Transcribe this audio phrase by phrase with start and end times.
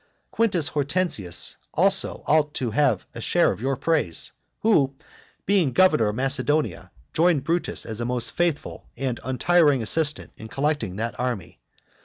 [0.31, 4.31] Quintus Hortensius also ought to have a share of your praise,
[4.61, 4.95] who,
[5.45, 10.95] being governor of Macedonia, joined Brutus as a most faithful and untiring assistant in collecting
[10.95, 11.59] that army.